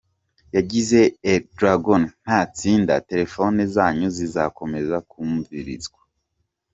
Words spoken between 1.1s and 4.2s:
"Erdogan natsinda, telefone zanyu